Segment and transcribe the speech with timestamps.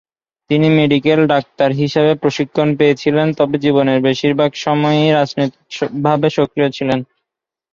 [0.49, 6.99] তিনি medical doctor হিসাবে প্রশিক্ষণ পেয়েছিলেন, তবে জীবনের বেশিরভাগ সময়ই রাজনৈতিকভাবে সক্রিয় ছিলেন।